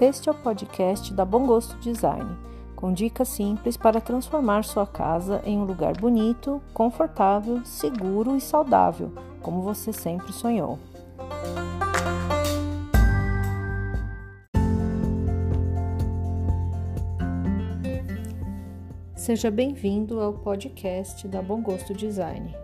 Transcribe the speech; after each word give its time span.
Este 0.00 0.30
é 0.30 0.32
o 0.32 0.34
podcast 0.34 1.12
da 1.12 1.26
Bom 1.26 1.44
Gosto 1.44 1.76
Design, 1.76 2.34
com 2.74 2.90
dicas 2.90 3.28
simples 3.28 3.76
para 3.76 4.00
transformar 4.00 4.64
sua 4.64 4.86
casa 4.86 5.42
em 5.44 5.58
um 5.58 5.64
lugar 5.64 5.94
bonito, 6.00 6.58
confortável, 6.72 7.62
seguro 7.66 8.34
e 8.34 8.40
saudável, 8.40 9.12
como 9.42 9.60
você 9.60 9.92
sempre 9.92 10.32
sonhou. 10.32 10.78
Seja 19.14 19.50
bem-vindo 19.50 20.18
ao 20.18 20.32
podcast 20.32 21.28
da 21.28 21.42
Bom 21.42 21.60
Gosto 21.60 21.92
Design. 21.92 22.56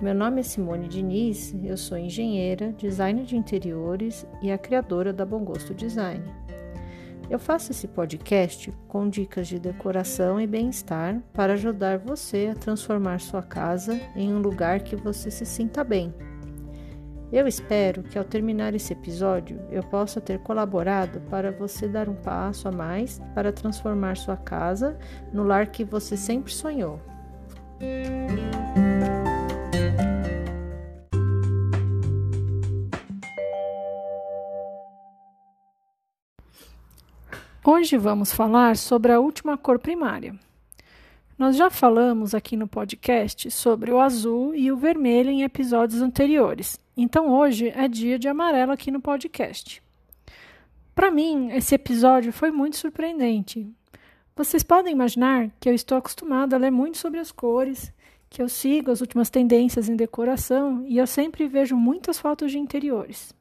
Meu 0.00 0.14
nome 0.14 0.40
é 0.40 0.42
Simone 0.42 0.88
Diniz, 0.88 1.54
eu 1.62 1.76
sou 1.76 1.98
engenheira, 1.98 2.72
designer 2.72 3.26
de 3.26 3.36
interiores 3.36 4.26
e 4.40 4.50
a 4.50 4.56
criadora 4.56 5.12
da 5.12 5.26
Bom 5.26 5.44
Gosto 5.44 5.74
Design. 5.74 6.24
Eu 7.32 7.38
faço 7.38 7.72
esse 7.72 7.88
podcast 7.88 8.70
com 8.86 9.08
dicas 9.08 9.48
de 9.48 9.58
decoração 9.58 10.38
e 10.38 10.46
bem-estar 10.46 11.18
para 11.32 11.54
ajudar 11.54 11.96
você 11.96 12.50
a 12.52 12.54
transformar 12.54 13.20
sua 13.20 13.42
casa 13.42 13.98
em 14.14 14.34
um 14.34 14.38
lugar 14.38 14.80
que 14.80 14.94
você 14.94 15.30
se 15.30 15.46
sinta 15.46 15.82
bem. 15.82 16.12
Eu 17.32 17.48
espero 17.48 18.02
que 18.02 18.18
ao 18.18 18.24
terminar 18.24 18.74
esse 18.74 18.92
episódio 18.92 19.58
eu 19.70 19.82
possa 19.82 20.20
ter 20.20 20.40
colaborado 20.40 21.22
para 21.30 21.50
você 21.50 21.88
dar 21.88 22.06
um 22.06 22.16
passo 22.16 22.68
a 22.68 22.70
mais 22.70 23.18
para 23.34 23.50
transformar 23.50 24.18
sua 24.18 24.36
casa 24.36 24.98
no 25.32 25.42
lar 25.42 25.68
que 25.68 25.84
você 25.84 26.18
sempre 26.18 26.52
sonhou. 26.52 27.00
Hoje 37.64 37.96
vamos 37.96 38.32
falar 38.32 38.76
sobre 38.76 39.12
a 39.12 39.20
última 39.20 39.56
cor 39.56 39.78
primária. 39.78 40.34
Nós 41.38 41.54
já 41.54 41.70
falamos 41.70 42.34
aqui 42.34 42.56
no 42.56 42.66
podcast 42.66 43.48
sobre 43.52 43.92
o 43.92 44.00
azul 44.00 44.52
e 44.52 44.72
o 44.72 44.76
vermelho 44.76 45.30
em 45.30 45.44
episódios 45.44 46.02
anteriores, 46.02 46.76
então 46.96 47.30
hoje 47.30 47.68
é 47.68 47.86
dia 47.86 48.18
de 48.18 48.26
amarelo 48.26 48.72
aqui 48.72 48.90
no 48.90 49.00
podcast. 49.00 49.80
Para 50.92 51.12
mim, 51.12 51.52
esse 51.52 51.72
episódio 51.76 52.32
foi 52.32 52.50
muito 52.50 52.76
surpreendente. 52.76 53.64
Vocês 54.34 54.64
podem 54.64 54.92
imaginar 54.92 55.48
que 55.60 55.68
eu 55.68 55.74
estou 55.74 55.96
acostumada 55.96 56.56
a 56.56 56.58
ler 56.58 56.72
muito 56.72 56.98
sobre 56.98 57.20
as 57.20 57.30
cores, 57.30 57.92
que 58.28 58.42
eu 58.42 58.48
sigo 58.48 58.90
as 58.90 59.00
últimas 59.00 59.30
tendências 59.30 59.88
em 59.88 59.94
decoração 59.94 60.84
e 60.84 60.98
eu 60.98 61.06
sempre 61.06 61.46
vejo 61.46 61.76
muitas 61.76 62.18
fotos 62.18 62.50
de 62.50 62.58
interiores. 62.58 63.32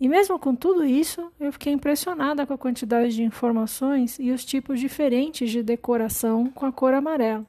E 0.00 0.08
mesmo 0.08 0.38
com 0.38 0.54
tudo 0.54 0.84
isso, 0.84 1.32
eu 1.40 1.52
fiquei 1.52 1.72
impressionada 1.72 2.46
com 2.46 2.54
a 2.54 2.58
quantidade 2.58 3.14
de 3.14 3.22
informações 3.22 4.16
e 4.18 4.30
os 4.30 4.44
tipos 4.44 4.78
diferentes 4.78 5.50
de 5.50 5.62
decoração 5.62 6.46
com 6.50 6.66
a 6.66 6.72
cor 6.72 6.94
amarela. 6.94 7.44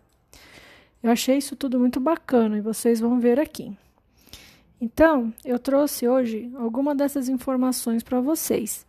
Eu 1.01 1.11
achei 1.11 1.37
isso 1.37 1.55
tudo 1.55 1.79
muito 1.79 1.99
bacana 1.99 2.57
e 2.57 2.61
vocês 2.61 2.99
vão 2.99 3.19
ver 3.19 3.39
aqui. 3.39 3.71
Então, 4.81 5.33
eu 5.45 5.59
trouxe 5.59 6.07
hoje 6.07 6.49
algumas 6.55 6.97
dessas 6.97 7.29
informações 7.29 8.01
para 8.01 8.19
vocês. 8.19 8.87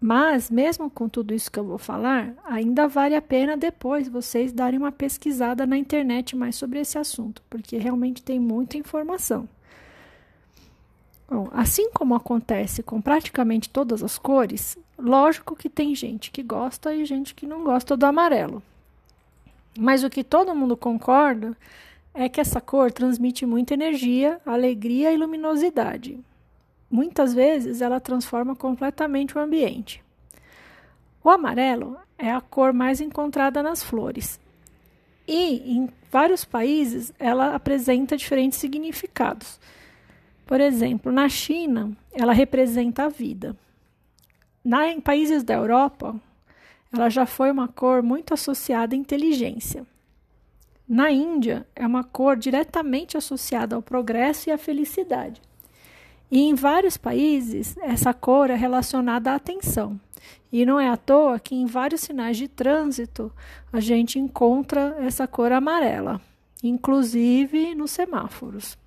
Mas, 0.00 0.50
mesmo 0.50 0.88
com 0.88 1.08
tudo 1.08 1.34
isso 1.34 1.50
que 1.50 1.58
eu 1.58 1.64
vou 1.64 1.78
falar, 1.78 2.34
ainda 2.44 2.86
vale 2.86 3.14
a 3.16 3.22
pena 3.22 3.56
depois 3.56 4.08
vocês 4.08 4.52
darem 4.52 4.78
uma 4.78 4.92
pesquisada 4.92 5.66
na 5.66 5.76
internet 5.76 6.36
mais 6.36 6.56
sobre 6.56 6.80
esse 6.80 6.98
assunto, 6.98 7.42
porque 7.50 7.76
realmente 7.76 8.22
tem 8.22 8.38
muita 8.38 8.78
informação. 8.78 9.48
Bom, 11.30 11.48
assim 11.52 11.90
como 11.90 12.14
acontece 12.14 12.82
com 12.82 13.02
praticamente 13.02 13.68
todas 13.68 14.02
as 14.02 14.16
cores, 14.16 14.78
lógico 14.98 15.54
que 15.54 15.68
tem 15.68 15.94
gente 15.94 16.30
que 16.30 16.42
gosta 16.42 16.94
e 16.94 17.04
gente 17.04 17.34
que 17.34 17.46
não 17.46 17.62
gosta 17.62 17.96
do 17.96 18.06
amarelo. 18.06 18.62
Mas 19.78 20.02
o 20.02 20.08
que 20.08 20.24
todo 20.24 20.54
mundo 20.54 20.76
concorda 20.76 21.54
é 22.14 22.28
que 22.28 22.40
essa 22.40 22.60
cor 22.60 22.90
transmite 22.90 23.44
muita 23.44 23.74
energia, 23.74 24.40
alegria 24.46 25.12
e 25.12 25.18
luminosidade. 25.18 26.18
Muitas 26.90 27.34
vezes 27.34 27.82
ela 27.82 28.00
transforma 28.00 28.56
completamente 28.56 29.36
o 29.36 29.40
ambiente. 29.40 30.02
O 31.22 31.28
amarelo 31.28 31.98
é 32.16 32.32
a 32.32 32.40
cor 32.40 32.72
mais 32.72 33.02
encontrada 33.02 33.62
nas 33.62 33.82
flores. 33.82 34.40
E 35.26 35.76
em 35.76 35.90
vários 36.10 36.42
países 36.42 37.12
ela 37.18 37.54
apresenta 37.54 38.16
diferentes 38.16 38.58
significados. 38.58 39.60
Por 40.48 40.62
exemplo, 40.62 41.12
na 41.12 41.28
China, 41.28 41.94
ela 42.10 42.32
representa 42.32 43.04
a 43.04 43.08
vida. 43.10 43.54
Na, 44.64 44.88
em 44.88 44.98
países 44.98 45.44
da 45.44 45.52
Europa, 45.52 46.18
ela 46.90 47.10
já 47.10 47.26
foi 47.26 47.50
uma 47.50 47.68
cor 47.68 48.02
muito 48.02 48.32
associada 48.32 48.94
à 48.94 48.98
inteligência. 48.98 49.86
Na 50.88 51.10
Índia, 51.10 51.66
é 51.76 51.86
uma 51.86 52.02
cor 52.02 52.34
diretamente 52.34 53.14
associada 53.14 53.76
ao 53.76 53.82
progresso 53.82 54.48
e 54.48 54.50
à 54.50 54.56
felicidade. 54.56 55.42
E 56.30 56.40
em 56.40 56.54
vários 56.54 56.96
países, 56.96 57.76
essa 57.82 58.14
cor 58.14 58.48
é 58.48 58.54
relacionada 58.54 59.32
à 59.32 59.34
atenção. 59.34 60.00
E 60.50 60.64
não 60.64 60.80
é 60.80 60.88
à 60.88 60.96
toa 60.96 61.38
que 61.38 61.54
em 61.54 61.66
vários 61.66 62.00
sinais 62.00 62.38
de 62.38 62.48
trânsito 62.48 63.30
a 63.70 63.80
gente 63.80 64.18
encontra 64.18 64.96
essa 64.98 65.26
cor 65.26 65.52
amarela, 65.52 66.18
inclusive 66.64 67.74
nos 67.74 67.90
semáforos. 67.90 68.78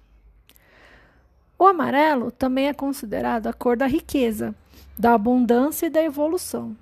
O 1.62 1.68
amarelo 1.68 2.32
também 2.32 2.70
é 2.70 2.74
considerado 2.74 3.46
a 3.46 3.54
cor 3.54 3.78
da 3.78 3.86
riqueza, 3.86 4.56
da 4.98 5.14
abundância 5.14 5.86
e 5.86 5.92
da 5.92 6.02
evolução. 6.02 6.76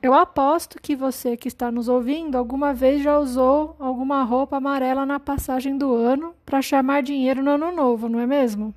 Eu 0.00 0.14
aposto 0.14 0.80
que 0.80 0.96
você 0.96 1.36
que 1.36 1.48
está 1.48 1.70
nos 1.70 1.86
ouvindo 1.86 2.38
alguma 2.38 2.72
vez 2.72 3.02
já 3.02 3.18
usou 3.18 3.76
alguma 3.78 4.22
roupa 4.22 4.56
amarela 4.56 5.04
na 5.04 5.20
passagem 5.20 5.76
do 5.76 5.92
ano 5.94 6.34
para 6.46 6.62
chamar 6.62 7.02
dinheiro 7.02 7.42
no 7.42 7.50
ano 7.50 7.70
novo, 7.72 8.08
não 8.08 8.18
é 8.18 8.26
mesmo? 8.26 8.74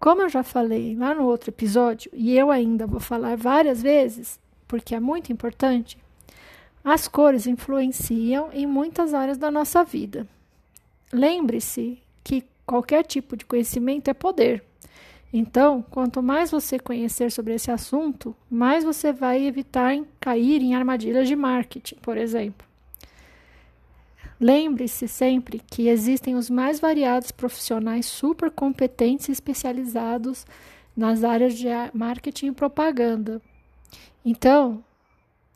Como 0.00 0.22
eu 0.22 0.30
já 0.30 0.42
falei 0.42 0.96
lá 0.96 1.14
no 1.14 1.24
outro 1.24 1.50
episódio, 1.50 2.10
e 2.14 2.34
eu 2.34 2.50
ainda 2.50 2.86
vou 2.86 2.98
falar 2.98 3.36
várias 3.36 3.82
vezes, 3.82 4.40
porque 4.66 4.94
é 4.94 5.00
muito 5.00 5.30
importante, 5.30 5.98
as 6.82 7.06
cores 7.06 7.46
influenciam 7.46 8.48
em 8.54 8.64
muitas 8.64 9.12
áreas 9.12 9.36
da 9.36 9.50
nossa 9.50 9.84
vida. 9.84 10.26
Lembre-se 11.12 11.98
que 12.24 12.42
Qualquer 12.68 13.02
tipo 13.02 13.34
de 13.34 13.46
conhecimento 13.46 14.08
é 14.08 14.12
poder. 14.12 14.62
Então, 15.32 15.80
quanto 15.90 16.22
mais 16.22 16.50
você 16.50 16.78
conhecer 16.78 17.32
sobre 17.32 17.54
esse 17.54 17.70
assunto, 17.70 18.36
mais 18.50 18.84
você 18.84 19.10
vai 19.10 19.46
evitar 19.46 19.98
cair 20.20 20.60
em 20.60 20.74
armadilhas 20.74 21.26
de 21.26 21.34
marketing, 21.34 21.94
por 22.02 22.18
exemplo. 22.18 22.68
Lembre-se 24.38 25.08
sempre 25.08 25.62
que 25.66 25.88
existem 25.88 26.34
os 26.34 26.50
mais 26.50 26.78
variados 26.78 27.30
profissionais 27.30 28.04
super 28.04 28.50
competentes 28.50 29.30
e 29.30 29.32
especializados 29.32 30.46
nas 30.94 31.24
áreas 31.24 31.54
de 31.54 31.68
marketing 31.94 32.48
e 32.48 32.52
propaganda. 32.52 33.40
Então, 34.22 34.84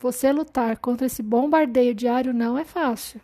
você 0.01 0.33
lutar 0.33 0.79
contra 0.79 1.07
esse 1.07 1.23
bombardeio 1.23 1.95
diário 1.95 2.33
não 2.33 2.57
é 2.57 2.65
fácil. 2.65 3.21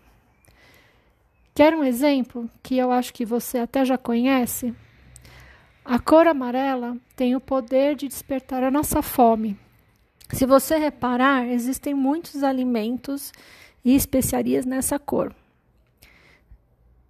Quer 1.59 1.75
um 1.75 1.83
exemplo 1.83 2.49
que 2.63 2.79
eu 2.79 2.93
acho 2.93 3.13
que 3.13 3.25
você 3.25 3.59
até 3.59 3.85
já 3.85 3.99
conhece? 3.99 4.73
A 5.85 5.99
cor 5.99 6.29
amarela 6.29 6.97
tem 7.17 7.35
o 7.35 7.41
poder 7.41 7.97
de 7.97 8.07
despertar 8.07 8.63
a 8.63 8.71
nossa 8.71 9.03
fome. 9.03 9.59
Se 10.31 10.47
você 10.47 10.79
reparar, 10.79 11.49
existem 11.49 11.95
muitos 11.95 12.45
alimentos 12.45 13.33
e 13.85 13.93
especiarias 13.97 14.65
nessa 14.65 15.01
cor. 15.01 15.35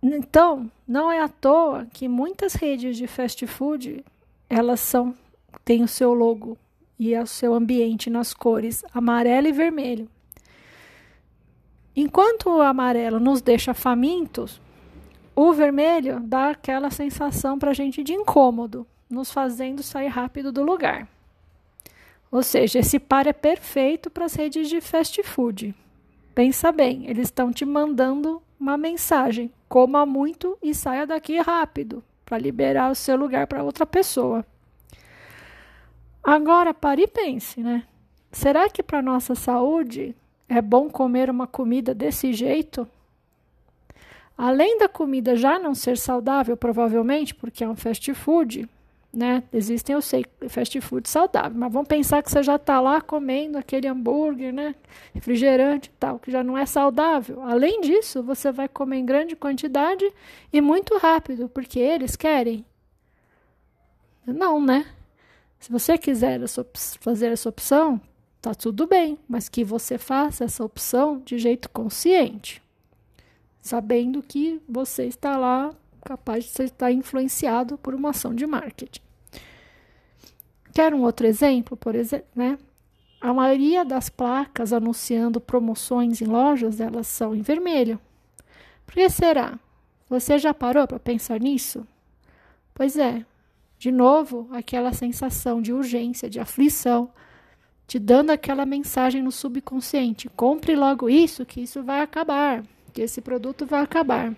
Então, 0.03 0.73
não 0.89 1.13
é 1.13 1.21
à 1.21 1.29
toa 1.29 1.87
que 1.93 2.09
muitas 2.09 2.55
redes 2.55 2.97
de 2.97 3.07
fast 3.07 3.47
food, 3.47 4.03
elas 4.49 4.81
são 4.81 5.15
têm 5.63 5.83
o 5.83 5.89
seu 5.89 6.15
logo 6.15 6.57
e 6.99 7.15
o 7.19 7.27
seu 7.27 7.53
ambiente 7.53 8.09
nas 8.09 8.33
cores 8.33 8.83
amarelo 8.95 9.47
e 9.47 9.53
vermelho. 9.53 10.09
Enquanto 12.01 12.49
o 12.49 12.63
amarelo 12.63 13.19
nos 13.19 13.43
deixa 13.43 13.75
famintos, 13.75 14.61
o 15.35 15.53
vermelho 15.53 16.21
dá 16.21 16.51
aquela 16.51 16.93
sensação 16.93 17.59
para 17.59 17.73
a 17.73 17.75
gente 17.75 18.05
de 18.05 18.13
incômodo, 18.13 18.87
nos 19.11 19.33
fazendo 19.33 19.83
sair 19.83 20.07
rápido 20.07 20.53
do 20.53 20.63
lugar. 20.63 21.09
Ou 22.31 22.41
seja, 22.41 22.79
esse 22.79 23.01
par 23.01 23.27
é 23.27 23.33
perfeito 23.33 24.11
para 24.11 24.27
as 24.27 24.35
redes 24.35 24.69
de 24.69 24.81
fast 24.81 25.21
food. 25.25 25.75
Pensa 26.37 26.71
bem, 26.71 27.11
eles 27.11 27.27
estão 27.27 27.51
te 27.51 27.65
mandando 27.65 28.41
uma 28.61 28.79
mensagem: 28.79 29.53
coma 29.69 30.07
muito 30.07 30.57
e 30.63 30.77
saia 30.77 31.05
daqui 31.05 31.41
rápido, 31.41 32.05
para 32.25 32.39
liberar 32.39 32.93
o 32.93 32.95
seu 32.95 33.17
lugar 33.17 33.49
para 33.49 33.65
outra 33.65 33.85
pessoa. 33.85 34.47
Agora 36.23 36.73
pare 36.73 37.03
e 37.03 37.09
pense, 37.09 37.61
né? 37.61 37.83
Será 38.31 38.69
que 38.69 38.85
para 38.85 39.03
nossa 39.03 39.35
saúde 39.35 40.15
é 40.49 40.63
bom 40.63 40.89
comer 40.89 41.29
uma 41.31 41.47
comida 41.47 41.95
desse 41.95 42.33
jeito? 42.33 42.89
Além 44.37 44.79
da 44.79 44.89
comida 44.89 45.35
já 45.37 45.59
não 45.59 45.75
ser 45.75 45.99
saudável, 45.99 46.57
provavelmente, 46.57 47.35
porque 47.35 47.65
é 47.65 47.69
um 47.69 47.75
fast 47.75 48.15
food, 48.15 48.69
né? 49.13 49.43
Existem, 49.53 49.95
eu 49.95 50.01
sei, 50.01 50.25
fast 50.49 50.81
food 50.81 51.09
saudável, 51.09 51.59
mas 51.59 51.73
vamos 51.73 51.89
pensar 51.89 52.23
que 52.23 52.31
você 52.31 52.43
já 52.43 52.55
está 52.55 52.81
lá 52.81 53.01
comendo 53.01 53.59
aquele 53.59 53.89
hambúrguer, 53.89 54.53
né? 54.53 54.77
Refrigerante 55.13 55.89
e 55.89 55.93
tal, 55.99 56.21
que 56.21 56.31
já 56.31 56.45
não 56.45 56.57
é 56.57 56.65
saudável. 56.67 57.43
Além 57.43 57.81
disso, 57.81 58.23
você 58.23 58.53
vai 58.53 58.69
comer 58.69 58.99
em 58.99 59.05
grande 59.05 59.35
quantidade 59.35 60.09
e 60.53 60.61
muito 60.61 60.97
rápido, 60.99 61.49
porque 61.49 61.81
eles 61.81 62.15
querem. 62.15 62.65
Não, 64.25 64.61
né? 64.61 64.87
Se 65.59 65.73
você 65.73 65.99
quiser 65.99 66.41
fazer 67.01 67.33
essa 67.33 67.49
opção, 67.49 68.01
tá 68.41 68.55
tudo 68.55 68.87
bem, 68.87 69.19
mas 69.29 69.49
que 69.49 69.65
você 69.65 69.99
faça 69.99 70.45
essa 70.45 70.65
opção 70.65 71.21
de 71.25 71.39
jeito 71.39 71.69
consciente, 71.71 72.63
sabendo 73.61 74.23
que 74.23 74.61
você 74.69 75.05
está 75.07 75.37
lá 75.37 75.75
capaz 76.05 76.45
de 76.45 76.63
estar 76.63 76.93
influenciado 76.93 77.77
por 77.77 77.95
uma 77.95 78.11
ação 78.11 78.35
de 78.35 78.47
marketing. 78.47 79.01
Quer 80.73 80.95
um 80.95 81.03
outro 81.03 81.27
exemplo? 81.27 81.77
Por 81.77 81.95
exemplo, 81.95 82.27
né? 82.35 82.59
A 83.21 83.35
maioria 83.35 83.85
das 83.85 84.09
placas 84.09 84.73
anunciando 84.73 85.41
promoções 85.41 86.23
em 86.23 86.27
lojas, 86.27 86.81
elas 86.81 87.09
são 87.09 87.35
em 87.35 87.43
vermelho. 87.43 87.99
Por 88.87 88.95
que 88.95 89.11
será? 89.11 89.59
Você 90.09 90.39
já 90.39 90.55
parou 90.55 90.87
para 90.87 91.01
pensar 91.01 91.41
nisso? 91.41 91.85
Pois 92.73 92.97
é, 92.97 93.27
de 93.77 93.91
novo, 93.91 94.49
aquela 94.53 94.93
sensação 94.93 95.61
de 95.61 95.73
urgência, 95.73 96.31
de 96.31 96.39
aflição, 96.39 97.11
te 97.89 97.99
dando 97.99 98.31
aquela 98.31 98.67
mensagem 98.67 99.23
no 99.23 99.33
subconsciente: 99.33 100.29
compre 100.37 100.77
logo 100.77 101.09
isso, 101.09 101.47
que 101.47 101.63
isso 101.63 101.83
vai 101.83 102.03
acabar, 102.03 102.63
que 102.93 103.01
esse 103.01 103.21
produto 103.23 103.65
vai 103.65 103.81
acabar. 103.81 104.33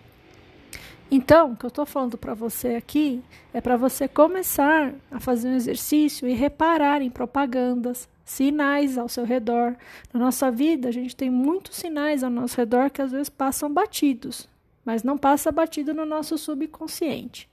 Então, 1.11 1.53
o 1.53 1.57
que 1.57 1.67
eu 1.67 1.69
estou 1.69 1.85
falando 1.85 2.17
para 2.17 2.35
você 2.35 2.77
aqui 2.77 3.21
é 3.53 3.61
para 3.61 3.77
você 3.77 4.07
começar 4.07 4.95
a 5.11 5.19
fazer 5.19 5.49
um 5.49 5.57
exercício 5.57 6.29
e 6.29 6.35
reparar 6.35 7.03
em 7.03 7.11
propagandas, 7.11 8.09
sinais 8.25 8.97
ao 8.97 9.09
seu 9.09 9.25
redor. 9.25 9.75
Na 10.15 10.21
nossa 10.21 10.53
vida, 10.53 10.89
a 10.89 10.93
gente 10.93 11.17
tem 11.17 11.29
muitos 11.29 11.75
sinais 11.75 12.23
ao 12.23 12.31
nosso 12.31 12.57
redor 12.57 12.91
que 12.91 13.03
às 13.03 13.11
vezes 13.11 13.29
passam 13.29 13.69
batidos, 13.75 14.49
mas 14.85 15.03
não 15.03 15.19
passa 15.19 15.51
batido 15.51 15.93
no 15.93 16.07
nosso 16.07 16.39
subconsciente. 16.39 17.50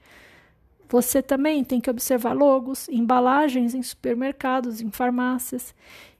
Você 0.90 1.22
também 1.22 1.64
tem 1.64 1.82
que 1.82 1.90
observar 1.90 2.34
logos, 2.34 2.88
embalagens 2.90 3.74
em 3.74 3.84
supermercados, 3.84 4.82
em 4.82 4.90
farmácias, 4.90 5.76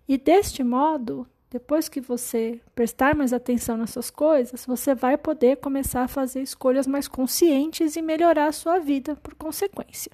e 0.08 0.18
deste 0.18 0.64
modo 0.64 1.28
depois 1.50 1.88
que 1.88 2.02
você 2.02 2.60
prestar 2.76 3.16
mais 3.16 3.32
atenção 3.32 3.78
nessas 3.78 4.10
coisas, 4.10 4.66
você 4.66 4.94
vai 4.94 5.18
poder 5.18 5.58
começar 5.58 6.04
a 6.04 6.08
fazer 6.08 6.42
escolhas 6.42 6.86
mais 6.86 7.08
conscientes 7.08 7.96
e 7.96 8.02
melhorar 8.02 8.48
a 8.48 8.52
sua 8.52 8.80
vida 8.80 9.16
por 9.16 9.34
consequência. 9.34 10.12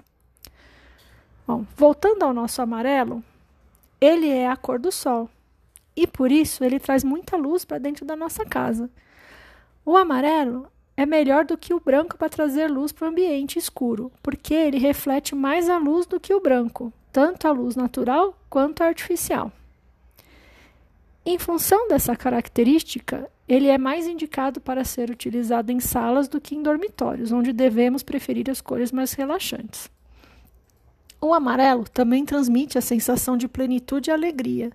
Bom, 1.46 1.66
voltando 1.76 2.22
ao 2.22 2.32
nosso 2.32 2.62
amarelo, 2.62 3.22
ele 4.00 4.28
é 4.28 4.48
a 4.48 4.56
cor 4.56 4.78
do 4.78 4.92
sol 4.92 5.28
e 5.96 6.06
por 6.06 6.30
isso 6.30 6.62
ele 6.62 6.78
traz 6.78 7.02
muita 7.02 7.36
luz 7.36 7.64
para 7.64 7.78
dentro 7.78 8.04
da 8.04 8.14
nossa 8.14 8.44
casa. 8.44 8.88
O 9.84 9.96
amarelo 9.96 10.68
é 10.96 11.04
melhor 11.04 11.44
do 11.44 11.58
que 11.58 11.74
o 11.74 11.80
branco 11.80 12.16
para 12.16 12.28
trazer 12.28 12.68
luz 12.70 12.92
para 12.92 13.06
o 13.06 13.10
ambiente 13.10 13.58
escuro, 13.58 14.12
porque 14.22 14.54
ele 14.54 14.78
reflete 14.78 15.34
mais 15.34 15.68
a 15.68 15.78
luz 15.78 16.06
do 16.06 16.20
que 16.20 16.32
o 16.32 16.40
branco, 16.40 16.92
tanto 17.12 17.48
a 17.48 17.52
luz 17.52 17.74
natural 17.74 18.36
quanto 18.48 18.82
a 18.82 18.86
artificial. 18.86 19.50
Em 21.26 21.38
função 21.38 21.88
dessa 21.88 22.14
característica, 22.14 23.28
ele 23.48 23.68
é 23.68 23.78
mais 23.78 24.06
indicado 24.06 24.60
para 24.60 24.84
ser 24.84 25.10
utilizado 25.10 25.72
em 25.72 25.80
salas 25.80 26.28
do 26.28 26.40
que 26.40 26.54
em 26.54 26.62
dormitórios, 26.62 27.32
onde 27.32 27.52
devemos 27.52 28.02
preferir 28.02 28.50
as 28.50 28.60
cores 28.60 28.92
mais 28.92 29.12
relaxantes. 29.12 29.90
O 31.20 31.32
amarelo 31.32 31.84
também 31.88 32.24
transmite 32.24 32.76
a 32.76 32.82
sensação 32.82 33.36
de 33.36 33.48
plenitude 33.48 34.10
e 34.10 34.12
alegria, 34.12 34.70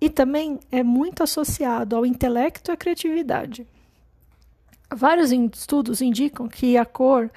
e 0.00 0.10
também 0.10 0.58
é 0.70 0.82
muito 0.82 1.22
associado 1.22 1.96
ao 1.96 2.04
intelecto 2.04 2.70
e 2.70 2.72
à 2.72 2.76
criatividade. 2.76 3.66
Vários 4.94 5.32
estudos 5.32 6.00
indicam 6.00 6.48
que 6.48 6.76
a 6.76 6.84
cor 6.84 7.30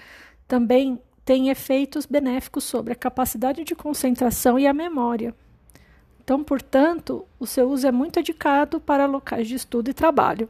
também 0.48 1.00
tem 1.26 1.50
efeitos 1.50 2.06
benéficos 2.06 2.64
sobre 2.64 2.94
a 2.94 2.96
capacidade 2.96 3.64
de 3.64 3.76
concentração 3.76 4.58
e 4.58 4.66
a 4.66 4.74
memória. 4.74 5.36
Então, 6.24 6.44
portanto, 6.44 7.26
o 7.40 7.48
seu 7.48 7.70
uso 7.70 7.88
é 7.88 7.92
muito 7.92 8.20
indicado 8.20 8.80
para 8.80 9.06
locais 9.06 9.48
de 9.48 9.56
estudo 9.56 9.90
e 9.90 9.94
trabalho. 9.94 10.50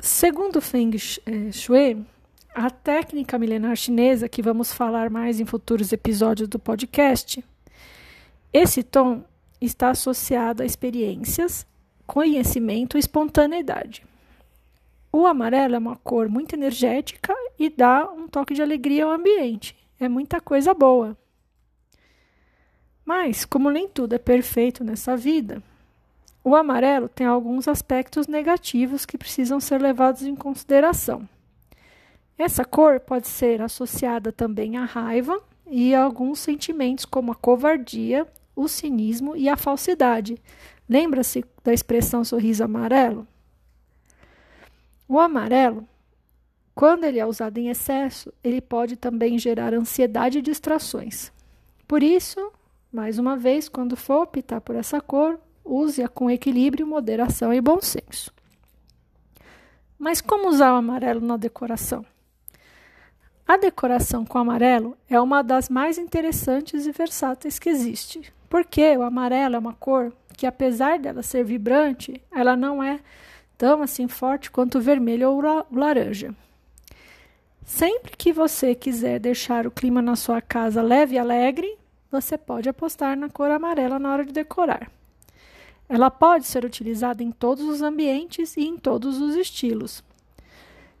Segundo 0.00 0.60
Feng 0.60 0.96
eh, 0.96 1.52
Shui, 1.52 2.04
a 2.54 2.70
técnica 2.70 3.38
milenar 3.38 3.76
chinesa, 3.76 4.28
que 4.28 4.42
vamos 4.42 4.72
falar 4.72 5.08
mais 5.08 5.38
em 5.38 5.44
futuros 5.44 5.92
episódios 5.92 6.48
do 6.48 6.58
podcast, 6.58 7.44
esse 8.52 8.82
tom 8.82 9.24
está 9.60 9.90
associado 9.90 10.62
a 10.62 10.66
experiências, 10.66 11.66
conhecimento 12.12 12.98
e 12.98 13.00
espontaneidade. 13.00 14.04
O 15.10 15.26
amarelo 15.26 15.76
é 15.76 15.78
uma 15.78 15.96
cor 15.96 16.28
muito 16.28 16.54
energética 16.54 17.34
e 17.58 17.70
dá 17.70 18.06
um 18.12 18.28
toque 18.28 18.52
de 18.52 18.60
alegria 18.60 19.06
ao 19.06 19.12
ambiente. 19.12 19.74
É 19.98 20.10
muita 20.10 20.38
coisa 20.38 20.74
boa. 20.74 21.16
Mas, 23.02 23.46
como 23.46 23.70
nem 23.70 23.88
tudo 23.88 24.14
é 24.14 24.18
perfeito 24.18 24.84
nessa 24.84 25.16
vida, 25.16 25.62
o 26.44 26.54
amarelo 26.54 27.08
tem 27.08 27.26
alguns 27.26 27.66
aspectos 27.66 28.26
negativos 28.26 29.06
que 29.06 29.16
precisam 29.16 29.58
ser 29.58 29.80
levados 29.80 30.22
em 30.22 30.36
consideração. 30.36 31.26
Essa 32.36 32.62
cor 32.62 33.00
pode 33.00 33.26
ser 33.26 33.62
associada 33.62 34.30
também 34.30 34.76
à 34.76 34.84
raiva 34.84 35.42
e 35.66 35.94
a 35.94 36.02
alguns 36.02 36.40
sentimentos 36.40 37.06
como 37.06 37.32
a 37.32 37.34
covardia, 37.34 38.26
o 38.54 38.68
cinismo 38.68 39.34
e 39.34 39.48
a 39.48 39.56
falsidade. 39.56 40.36
Lembra-se 40.92 41.42
da 41.64 41.72
expressão 41.72 42.22
sorriso 42.22 42.62
amarelo? 42.62 43.26
O 45.08 45.18
amarelo, 45.18 45.88
quando 46.74 47.04
ele 47.04 47.18
é 47.18 47.24
usado 47.24 47.56
em 47.56 47.70
excesso, 47.70 48.30
ele 48.44 48.60
pode 48.60 48.96
também 48.96 49.38
gerar 49.38 49.72
ansiedade 49.72 50.40
e 50.40 50.42
distrações. 50.42 51.32
Por 51.88 52.02
isso, 52.02 52.52
mais 52.92 53.18
uma 53.18 53.38
vez, 53.38 53.70
quando 53.70 53.96
for 53.96 54.24
optar 54.24 54.60
por 54.60 54.76
essa 54.76 55.00
cor, 55.00 55.40
use-a 55.64 56.08
com 56.08 56.30
equilíbrio, 56.30 56.86
moderação 56.86 57.54
e 57.54 57.60
bom 57.62 57.80
senso. 57.80 58.30
Mas 59.98 60.20
como 60.20 60.50
usar 60.50 60.74
o 60.74 60.76
amarelo 60.76 61.22
na 61.22 61.38
decoração? 61.38 62.04
A 63.48 63.56
decoração 63.56 64.26
com 64.26 64.36
amarelo 64.36 64.94
é 65.08 65.18
uma 65.18 65.40
das 65.40 65.70
mais 65.70 65.96
interessantes 65.96 66.84
e 66.86 66.92
versáteis 66.92 67.58
que 67.58 67.70
existe, 67.70 68.30
porque 68.52 68.94
o 68.98 69.02
amarelo 69.02 69.56
é 69.56 69.58
uma 69.58 69.72
cor 69.72 70.12
que, 70.36 70.44
apesar 70.44 70.98
dela 70.98 71.22
ser 71.22 71.42
vibrante, 71.42 72.20
ela 72.30 72.54
não 72.54 72.82
é 72.82 73.00
tão 73.56 73.80
assim 73.80 74.06
forte 74.06 74.50
quanto 74.50 74.76
o 74.76 74.80
vermelho 74.82 75.30
ou 75.30 75.38
o 75.38 75.78
laranja. 75.78 76.34
Sempre 77.64 78.14
que 78.14 78.30
você 78.30 78.74
quiser 78.74 79.18
deixar 79.18 79.66
o 79.66 79.70
clima 79.70 80.02
na 80.02 80.16
sua 80.16 80.42
casa 80.42 80.82
leve 80.82 81.14
e 81.14 81.18
alegre, 81.18 81.78
você 82.10 82.36
pode 82.36 82.68
apostar 82.68 83.16
na 83.16 83.30
cor 83.30 83.50
amarela 83.50 83.98
na 83.98 84.12
hora 84.12 84.26
de 84.26 84.32
decorar. 84.32 84.90
Ela 85.88 86.10
pode 86.10 86.44
ser 86.44 86.62
utilizada 86.62 87.22
em 87.22 87.32
todos 87.32 87.64
os 87.64 87.80
ambientes 87.80 88.54
e 88.58 88.66
em 88.66 88.76
todos 88.76 89.18
os 89.18 89.34
estilos. 89.34 90.04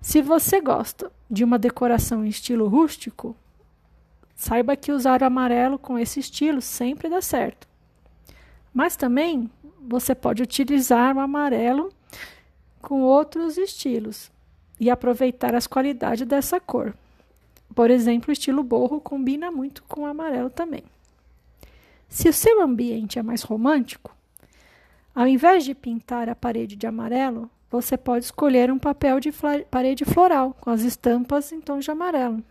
Se 0.00 0.22
você 0.22 0.58
gosta 0.58 1.12
de 1.30 1.44
uma 1.44 1.58
decoração 1.58 2.24
em 2.24 2.28
estilo 2.28 2.66
rústico, 2.66 3.36
saiba 4.42 4.74
que 4.74 4.90
usar 4.90 5.22
o 5.22 5.24
amarelo 5.24 5.78
com 5.78 5.96
esse 5.96 6.18
estilo 6.18 6.60
sempre 6.60 7.08
dá 7.08 7.22
certo. 7.22 7.68
Mas 8.74 8.96
também 8.96 9.48
você 9.80 10.16
pode 10.16 10.42
utilizar 10.42 11.16
o 11.16 11.20
amarelo 11.20 11.92
com 12.80 13.02
outros 13.02 13.56
estilos 13.56 14.32
e 14.80 14.90
aproveitar 14.90 15.54
as 15.54 15.68
qualidades 15.68 16.26
dessa 16.26 16.58
cor. 16.58 16.92
Por 17.72 17.88
exemplo, 17.88 18.30
o 18.30 18.32
estilo 18.32 18.64
borro 18.64 19.00
combina 19.00 19.48
muito 19.48 19.84
com 19.84 20.00
o 20.00 20.06
amarelo 20.06 20.50
também. 20.50 20.82
Se 22.08 22.28
o 22.28 22.32
seu 22.32 22.60
ambiente 22.60 23.20
é 23.20 23.22
mais 23.22 23.42
romântico, 23.42 24.12
ao 25.14 25.28
invés 25.28 25.64
de 25.64 25.72
pintar 25.72 26.28
a 26.28 26.34
parede 26.34 26.74
de 26.74 26.84
amarelo, 26.84 27.48
você 27.70 27.96
pode 27.96 28.24
escolher 28.24 28.72
um 28.72 28.78
papel 28.78 29.20
de 29.20 29.30
parede 29.70 30.04
floral 30.04 30.52
com 30.60 30.68
as 30.68 30.82
estampas 30.82 31.52
em 31.52 31.60
tons 31.60 31.84
de 31.84 31.92
amarelo. 31.92 32.42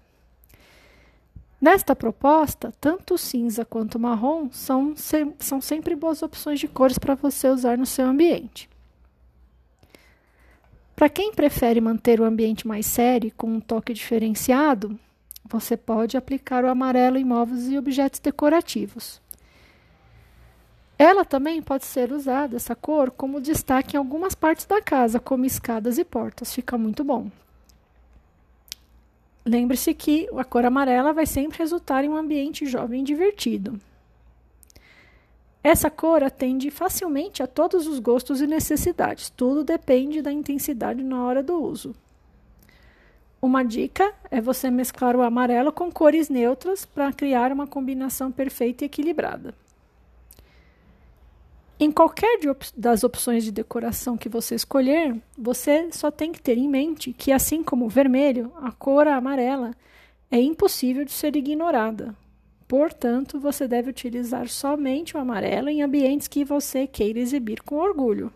Nesta 1.61 1.95
proposta, 1.95 2.73
tanto 2.81 3.19
cinza 3.19 3.63
quanto 3.63 3.99
marrom 3.99 4.49
são, 4.51 4.95
se 4.95 5.31
são 5.37 5.61
sempre 5.61 5.95
boas 5.95 6.23
opções 6.23 6.59
de 6.59 6.67
cores 6.67 6.97
para 6.97 7.13
você 7.13 7.47
usar 7.49 7.77
no 7.77 7.85
seu 7.85 8.07
ambiente. 8.07 8.67
Para 10.95 11.07
quem 11.07 11.31
prefere 11.31 11.79
manter 11.79 12.19
o 12.19 12.25
ambiente 12.25 12.67
mais 12.67 12.87
sério 12.87 13.31
com 13.37 13.47
um 13.47 13.59
toque 13.59 13.93
diferenciado, 13.93 14.99
você 15.45 15.77
pode 15.77 16.17
aplicar 16.17 16.65
o 16.65 16.67
amarelo 16.67 17.17
em 17.17 17.23
móveis 17.23 17.69
e 17.69 17.77
objetos 17.77 18.19
decorativos. 18.19 19.21
Ela 20.97 21.23
também 21.23 21.61
pode 21.61 21.85
ser 21.85 22.11
usada, 22.11 22.55
essa 22.55 22.75
cor, 22.75 23.11
como 23.11 23.41
destaque 23.41 23.95
em 23.95 23.99
algumas 23.99 24.33
partes 24.33 24.65
da 24.65 24.81
casa, 24.81 25.19
como 25.19 25.45
escadas 25.45 25.99
e 25.99 26.03
portas. 26.03 26.53
Fica 26.53 26.77
muito 26.77 27.03
bom. 27.03 27.29
Lembre-se 29.45 29.93
que 29.93 30.29
a 30.37 30.43
cor 30.43 30.65
amarela 30.65 31.13
vai 31.13 31.25
sempre 31.25 31.59
resultar 31.59 32.03
em 32.03 32.09
um 32.09 32.17
ambiente 32.17 32.65
jovem 32.65 33.01
e 33.01 33.05
divertido. 33.05 33.79
Essa 35.63 35.91
cor 35.91 36.23
atende 36.23 36.71
facilmente 36.71 37.43
a 37.43 37.47
todos 37.47 37.85
os 37.85 37.99
gostos 37.99 38.41
e 38.41 38.47
necessidades, 38.47 39.29
tudo 39.29 39.63
depende 39.63 40.21
da 40.21 40.31
intensidade 40.31 41.03
na 41.03 41.23
hora 41.23 41.43
do 41.43 41.61
uso. 41.61 41.95
Uma 43.41 43.63
dica 43.63 44.13
é 44.29 44.39
você 44.39 44.69
mesclar 44.69 45.15
o 45.15 45.21
amarelo 45.21 45.71
com 45.71 45.91
cores 45.91 46.29
neutras 46.29 46.85
para 46.85 47.11
criar 47.11 47.51
uma 47.51 47.65
combinação 47.65 48.31
perfeita 48.31 48.83
e 48.83 48.87
equilibrada. 48.87 49.53
Em 51.83 51.91
qualquer 51.91 52.47
op 52.47 52.63
das 52.77 53.03
opções 53.03 53.43
de 53.43 53.51
decoração 53.51 54.15
que 54.15 54.29
você 54.29 54.53
escolher, 54.53 55.19
você 55.35 55.91
só 55.91 56.11
tem 56.11 56.31
que 56.31 56.39
ter 56.39 56.55
em 56.55 56.69
mente 56.69 57.11
que, 57.11 57.31
assim 57.31 57.63
como 57.63 57.85
o 57.85 57.89
vermelho, 57.89 58.53
a 58.61 58.71
cor 58.71 59.07
amarela 59.07 59.71
é 60.29 60.39
impossível 60.39 61.03
de 61.03 61.11
ser 61.11 61.35
ignorada. 61.35 62.15
Portanto, 62.67 63.39
você 63.39 63.67
deve 63.67 63.89
utilizar 63.89 64.47
somente 64.47 65.17
o 65.17 65.19
amarelo 65.19 65.69
em 65.69 65.81
ambientes 65.81 66.27
que 66.27 66.45
você 66.45 66.85
queira 66.85 67.17
exibir 67.17 67.63
com 67.63 67.77
orgulho. 67.77 68.31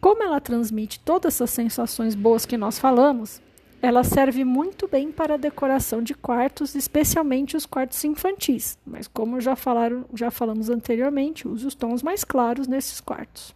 Como 0.00 0.22
ela 0.22 0.40
transmite 0.40 0.98
todas 1.00 1.34
essas 1.34 1.50
sensações 1.50 2.14
boas 2.14 2.46
que 2.46 2.56
nós 2.56 2.78
falamos, 2.78 3.42
ela 3.84 4.02
serve 4.02 4.44
muito 4.44 4.88
bem 4.88 5.12
para 5.12 5.34
a 5.34 5.36
decoração 5.36 6.00
de 6.00 6.14
quartos, 6.14 6.74
especialmente 6.74 7.54
os 7.54 7.66
quartos 7.66 8.02
infantis. 8.02 8.78
Mas 8.86 9.06
como 9.06 9.42
já, 9.42 9.54
falaram, 9.54 10.06
já 10.14 10.30
falamos 10.30 10.70
anteriormente, 10.70 11.46
use 11.46 11.66
os 11.66 11.74
tons 11.74 12.02
mais 12.02 12.24
claros 12.24 12.66
nesses 12.66 12.98
quartos. 12.98 13.54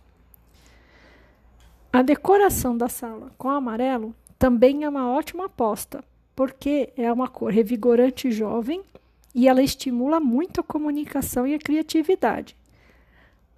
A 1.90 2.02
decoração 2.02 2.76
da 2.76 2.90
sala 2.90 3.32
com 3.38 3.49
amarelo 3.49 4.14
também 4.38 4.85
é 4.85 4.88
uma 4.90 5.11
ótima 5.11 5.47
aposta, 5.47 6.04
porque 6.37 6.92
é 6.94 7.11
uma 7.11 7.28
cor 7.28 7.50
revigorante 7.50 8.28
e 8.28 8.30
jovem 8.30 8.82
e 9.35 9.49
ela 9.49 9.62
estimula 9.62 10.20
muito 10.20 10.61
a 10.61 10.64
comunicação 10.64 11.47
e 11.47 11.54
a 11.54 11.58
criatividade. 11.58 12.54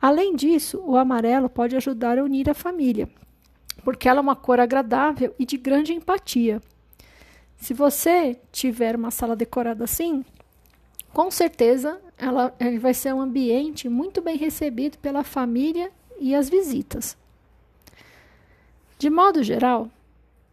Além 0.00 0.36
disso, 0.36 0.80
o 0.86 0.96
amarelo 0.96 1.50
pode 1.50 1.74
ajudar 1.74 2.16
a 2.16 2.22
unir 2.22 2.48
a 2.48 2.54
família, 2.54 3.08
porque 3.82 4.08
ela 4.08 4.18
é 4.18 4.22
uma 4.22 4.36
cor 4.36 4.60
agradável 4.60 5.34
e 5.38 5.44
de 5.44 5.56
grande 5.56 5.92
empatia. 5.92 6.60
Se 7.56 7.74
você 7.74 8.38
tiver 8.50 8.96
uma 8.96 9.10
sala 9.10 9.36
decorada 9.36 9.84
assim, 9.84 10.24
com 11.12 11.30
certeza 11.30 12.00
ela, 12.16 12.54
ela 12.58 12.78
vai 12.78 12.94
ser 12.94 13.14
um 13.14 13.20
ambiente 13.20 13.88
muito 13.88 14.20
bem 14.22 14.36
recebido 14.36 14.98
pela 14.98 15.24
família 15.24 15.90
e 16.18 16.34
as 16.34 16.48
visitas. 16.48 17.16
De 18.98 19.08
modo 19.08 19.42
geral, 19.42 19.88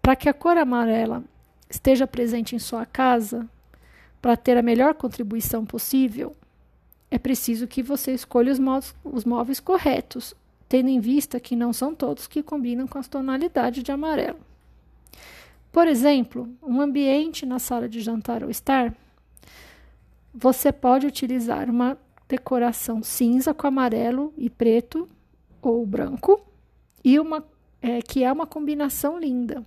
para 0.02 0.16
que 0.16 0.30
a 0.30 0.34
cor 0.34 0.58
amarela 0.58 1.24
esteja 1.70 2.08
presente 2.08 2.56
em 2.56 2.60
sua 2.60 2.86
casa 2.86 3.48
para 4.22 4.38
ter 4.38 4.58
a 4.58 4.62
melhor 4.62 4.94
contribuição 4.94 5.66
possível, 5.66 6.36
é 7.12 7.18
preciso 7.18 7.68
que 7.68 7.84
você 7.84 8.14
escolha 8.14 8.52
os 8.52 8.60
móveis, 8.60 8.96
os 9.04 9.26
móveis 9.26 9.60
corretos, 9.60 10.34
tendo 10.68 10.90
em 10.90 11.00
vista 11.00 11.40
que 11.40 11.56
não 11.56 11.72
são 11.72 11.96
todos 11.96 12.28
que 12.28 12.44
combinam 12.44 12.88
com 12.88 12.98
as 12.98 13.08
tonalidades 13.08 13.84
de 13.84 13.92
amarelo. 13.92 14.40
Por 15.72 15.88
exemplo, 15.88 16.50
um 16.62 16.82
ambiente 16.82 17.46
na 17.46 17.60
sala 17.60 17.88
de 17.88 18.02
jantar 18.02 18.44
ou 18.44 18.50
estar, 18.50 18.96
você 20.34 20.72
pode 20.72 21.06
utilizar 21.06 21.70
uma 21.70 21.98
decoração 22.28 23.02
cinza 23.04 23.54
com 23.54 23.68
amarelo 23.68 24.34
e 24.38 24.50
preto 24.50 25.08
ou 25.62 25.86
branco 25.86 26.42
e 27.04 27.20
uma 27.20 27.44
é, 27.82 28.02
que 28.02 28.24
é 28.24 28.32
uma 28.32 28.48
combinação 28.48 29.20
linda 29.20 29.66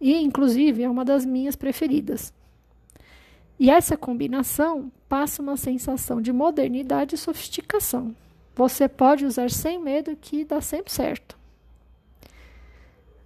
e 0.00 0.16
inclusive 0.16 0.82
é 0.82 0.90
uma 0.90 1.04
das 1.04 1.24
minhas 1.24 1.56
preferidas. 1.56 2.32
E 3.58 3.70
essa 3.70 3.96
combinação 3.96 4.92
passa 5.08 5.40
uma 5.40 5.56
sensação 5.56 6.20
de 6.20 6.32
modernidade 6.32 7.14
e 7.14 7.18
sofisticação. 7.18 8.14
Você 8.56 8.88
pode 8.88 9.26
usar 9.26 9.50
sem 9.50 9.78
medo 9.78 10.16
que 10.16 10.42
dá 10.42 10.62
sempre 10.62 10.90
certo. 10.90 11.36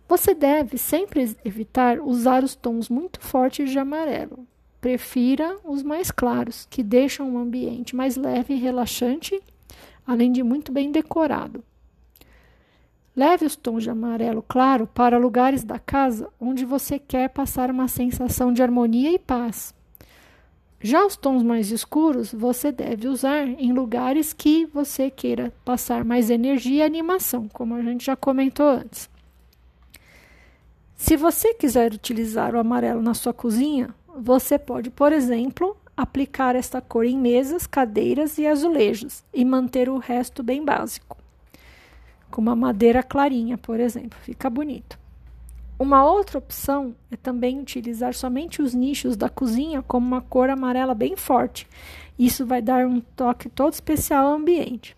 Você 0.08 0.34
deve 0.34 0.76
sempre 0.76 1.36
evitar 1.44 2.00
usar 2.00 2.42
os 2.42 2.56
tons 2.56 2.88
muito 2.88 3.20
fortes 3.20 3.70
de 3.70 3.78
amarelo. 3.78 4.44
Prefira 4.80 5.56
os 5.62 5.84
mais 5.84 6.10
claros, 6.10 6.66
que 6.68 6.82
deixam 6.82 7.32
o 7.32 7.38
ambiente 7.38 7.94
mais 7.94 8.16
leve 8.16 8.54
e 8.54 8.58
relaxante, 8.58 9.40
além 10.04 10.32
de 10.32 10.42
muito 10.42 10.72
bem 10.72 10.90
decorado. 10.90 11.62
Leve 13.14 13.46
os 13.46 13.54
tons 13.54 13.84
de 13.84 13.90
amarelo 13.90 14.42
claro 14.42 14.84
para 14.88 15.16
lugares 15.16 15.62
da 15.62 15.78
casa 15.78 16.28
onde 16.40 16.64
você 16.64 16.98
quer 16.98 17.28
passar 17.28 17.70
uma 17.70 17.86
sensação 17.86 18.52
de 18.52 18.64
harmonia 18.64 19.12
e 19.12 19.18
paz. 19.18 19.72
Já 20.80 21.04
os 21.04 21.14
tons 21.16 21.42
mais 21.42 21.70
escuros 21.70 22.32
você 22.32 22.72
deve 22.72 23.06
usar 23.06 23.46
em 23.46 23.72
lugares 23.72 24.32
que 24.32 24.66
você 24.66 25.10
queira 25.10 25.52
passar 25.64 26.04
mais 26.04 26.30
energia 26.30 26.76
e 26.76 26.82
animação, 26.82 27.48
como 27.48 27.74
a 27.74 27.82
gente 27.82 28.06
já 28.06 28.16
comentou 28.16 28.66
antes. 28.66 29.10
Se 30.96 31.16
você 31.16 31.54
quiser 31.54 31.92
utilizar 31.92 32.54
o 32.54 32.58
amarelo 32.58 33.02
na 33.02 33.14
sua 33.14 33.32
cozinha, 33.32 33.94
você 34.16 34.58
pode, 34.58 34.90
por 34.90 35.12
exemplo, 35.12 35.76
aplicar 35.96 36.56
esta 36.56 36.80
cor 36.80 37.04
em 37.04 37.18
mesas, 37.18 37.66
cadeiras 37.66 38.38
e 38.38 38.46
azulejos 38.46 39.22
e 39.32 39.44
manter 39.44 39.88
o 39.88 39.98
resto 39.98 40.42
bem 40.42 40.64
básico 40.64 41.20
com 42.30 42.40
uma 42.40 42.56
madeira 42.56 43.02
clarinha, 43.02 43.58
por 43.58 43.80
exemplo, 43.80 44.18
fica 44.22 44.48
bonito. 44.48 44.98
Uma 45.80 46.04
outra 46.04 46.36
opção 46.36 46.94
é 47.10 47.16
também 47.16 47.58
utilizar 47.58 48.12
somente 48.12 48.60
os 48.60 48.74
nichos 48.74 49.16
da 49.16 49.30
cozinha 49.30 49.80
como 49.80 50.06
uma 50.06 50.20
cor 50.20 50.50
amarela 50.50 50.94
bem 50.94 51.16
forte. 51.16 51.66
Isso 52.18 52.44
vai 52.44 52.60
dar 52.60 52.86
um 52.86 53.00
toque 53.00 53.48
todo 53.48 53.72
especial 53.72 54.26
ao 54.26 54.34
ambiente. 54.34 54.94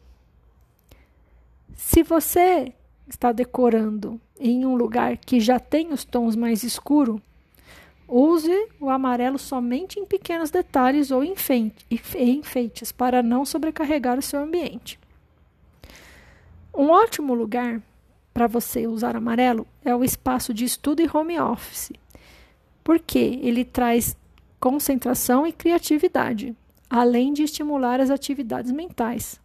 Se 1.76 2.02
você 2.02 2.72
está 3.06 3.30
decorando 3.30 4.20
em 4.40 4.66
um 4.66 4.74
lugar 4.74 5.16
que 5.18 5.38
já 5.38 5.60
tem 5.60 5.92
os 5.92 6.02
tons 6.02 6.34
mais 6.34 6.64
escuros, 6.64 7.20
use 8.08 8.68
o 8.80 8.90
amarelo 8.90 9.38
somente 9.38 10.00
em 10.00 10.04
pequenos 10.04 10.50
detalhes 10.50 11.12
ou 11.12 11.22
enfeites 11.22 12.90
para 12.90 13.22
não 13.22 13.44
sobrecarregar 13.44 14.18
o 14.18 14.22
seu 14.22 14.42
ambiente. 14.42 14.98
Um 16.74 16.90
ótimo 16.90 17.34
lugar 17.34 17.80
para 18.32 18.46
você 18.46 18.86
usar 18.86 19.16
amarelo 19.16 19.66
é 19.84 19.94
o 19.94 20.04
espaço 20.04 20.52
de 20.54 20.64
estudo 20.64 21.02
e 21.02 21.10
home 21.12 21.38
office, 21.38 21.92
porque 22.82 23.38
ele 23.42 23.64
traz 23.64 24.16
concentração 24.58 25.46
e 25.46 25.52
criatividade, 25.52 26.56
além 26.88 27.32
de 27.32 27.42
estimular 27.42 28.00
as 28.00 28.10
atividades 28.10 28.70
mentais. 28.70 29.40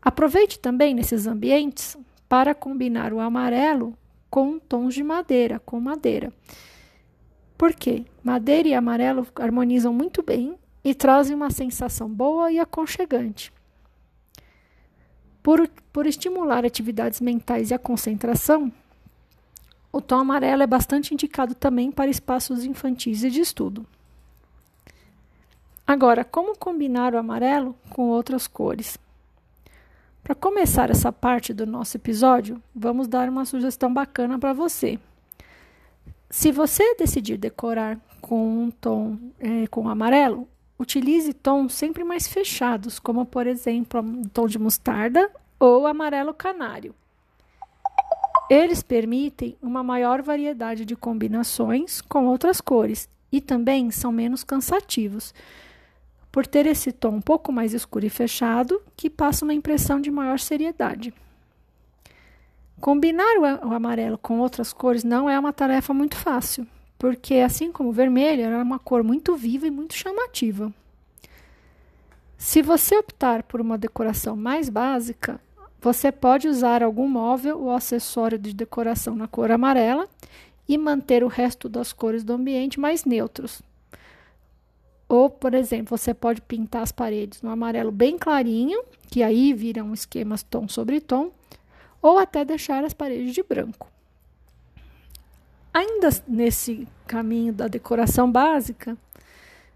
Aproveite 0.00 0.58
também 0.58 0.94
nesses 0.94 1.26
ambientes 1.26 1.96
para 2.28 2.54
combinar 2.54 3.12
o 3.12 3.20
amarelo 3.20 3.96
com 4.28 4.58
tons 4.58 4.94
de 4.94 5.02
madeira, 5.02 5.60
com 5.60 5.78
madeira. 5.78 6.32
Por 7.56 7.74
quê? 7.74 8.04
Madeira 8.24 8.68
e 8.68 8.74
amarelo 8.74 9.26
harmonizam 9.36 9.92
muito 9.92 10.22
bem 10.22 10.56
e 10.82 10.94
trazem 10.94 11.36
uma 11.36 11.50
sensação 11.50 12.08
boa 12.08 12.50
e 12.50 12.58
aconchegante. 12.58 13.52
Por, 15.42 15.68
por 15.92 16.06
estimular 16.06 16.64
atividades 16.64 17.20
mentais 17.20 17.70
e 17.70 17.74
a 17.74 17.78
concentração, 17.78 18.72
o 19.92 20.00
tom 20.00 20.20
amarelo 20.20 20.62
é 20.62 20.66
bastante 20.66 21.12
indicado 21.12 21.54
também 21.54 21.90
para 21.90 22.10
espaços 22.10 22.64
infantis 22.64 23.24
e 23.24 23.30
de 23.30 23.40
estudo. 23.40 23.86
Agora, 25.86 26.24
como 26.24 26.56
combinar 26.56 27.14
o 27.14 27.18
amarelo 27.18 27.76
com 27.90 28.08
outras 28.08 28.46
cores? 28.46 28.96
Para 30.22 30.34
começar 30.34 30.88
essa 30.88 31.12
parte 31.12 31.52
do 31.52 31.66
nosso 31.66 31.96
episódio, 31.96 32.62
vamos 32.74 33.08
dar 33.08 33.28
uma 33.28 33.44
sugestão 33.44 33.92
bacana 33.92 34.38
para 34.38 34.52
você. 34.52 34.98
Se 36.30 36.52
você 36.52 36.94
decidir 36.94 37.36
decorar 37.36 37.98
com 38.20 38.62
um 38.64 38.70
tom 38.70 39.18
é, 39.40 39.66
com 39.66 39.88
amarelo, 39.88 40.48
Utilize 40.82 41.32
tons 41.32 41.74
sempre 41.74 42.02
mais 42.02 42.26
fechados, 42.26 42.98
como 42.98 43.24
por 43.24 43.46
exemplo 43.46 44.00
o 44.00 44.28
tom 44.28 44.48
de 44.48 44.58
mostarda 44.58 45.30
ou 45.56 45.86
amarelo 45.86 46.34
canário. 46.34 46.92
Eles 48.50 48.82
permitem 48.82 49.56
uma 49.62 49.80
maior 49.84 50.22
variedade 50.22 50.84
de 50.84 50.96
combinações 50.96 52.00
com 52.00 52.26
outras 52.26 52.60
cores 52.60 53.08
e 53.30 53.40
também 53.40 53.92
são 53.92 54.10
menos 54.10 54.42
cansativos, 54.42 55.32
por 56.32 56.48
ter 56.48 56.66
esse 56.66 56.90
tom 56.90 57.10
um 57.10 57.20
pouco 57.20 57.52
mais 57.52 57.72
escuro 57.72 58.04
e 58.04 58.10
fechado, 58.10 58.82
que 58.96 59.08
passa 59.08 59.44
uma 59.44 59.54
impressão 59.54 60.00
de 60.00 60.10
maior 60.10 60.40
seriedade. 60.40 61.14
Combinar 62.80 63.38
o 63.38 63.72
amarelo 63.72 64.18
com 64.18 64.40
outras 64.40 64.72
cores 64.72 65.04
não 65.04 65.30
é 65.30 65.38
uma 65.38 65.52
tarefa 65.52 65.94
muito 65.94 66.16
fácil, 66.16 66.66
porque 67.02 67.34
assim 67.34 67.72
como 67.72 67.88
o 67.88 67.92
vermelho, 67.92 68.44
era 68.44 68.62
uma 68.62 68.78
cor 68.78 69.02
muito 69.02 69.34
viva 69.34 69.66
e 69.66 69.72
muito 69.72 69.92
chamativa. 69.92 70.72
Se 72.38 72.62
você 72.62 72.96
optar 72.96 73.42
por 73.42 73.60
uma 73.60 73.76
decoração 73.76 74.36
mais 74.36 74.68
básica, 74.68 75.40
você 75.80 76.12
pode 76.12 76.46
usar 76.46 76.80
algum 76.80 77.08
móvel 77.08 77.60
ou 77.60 77.72
acessório 77.72 78.38
de 78.38 78.54
decoração 78.54 79.16
na 79.16 79.26
cor 79.26 79.50
amarela 79.50 80.08
e 80.68 80.78
manter 80.78 81.24
o 81.24 81.26
resto 81.26 81.68
das 81.68 81.92
cores 81.92 82.22
do 82.22 82.34
ambiente 82.34 82.78
mais 82.78 83.04
neutros. 83.04 83.60
Ou, 85.08 85.28
por 85.28 85.54
exemplo, 85.54 85.98
você 85.98 86.14
pode 86.14 86.40
pintar 86.40 86.84
as 86.84 86.92
paredes 86.92 87.42
no 87.42 87.50
amarelo 87.50 87.90
bem 87.90 88.16
clarinho, 88.16 88.80
que 89.10 89.24
aí 89.24 89.52
vira 89.52 89.82
um 89.82 89.92
esquema 89.92 90.36
tom 90.48 90.68
sobre 90.68 91.00
tom, 91.00 91.32
ou 92.00 92.16
até 92.16 92.44
deixar 92.44 92.84
as 92.84 92.94
paredes 92.94 93.34
de 93.34 93.42
branco. 93.42 93.91
Ainda 95.72 96.10
nesse 96.28 96.86
caminho 97.06 97.52
da 97.52 97.66
decoração 97.66 98.30
básica, 98.30 98.96